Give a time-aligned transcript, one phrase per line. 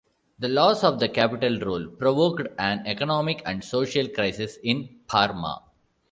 [0.39, 5.61] The loss of the capital role provoked an economic and social crisis in Parma.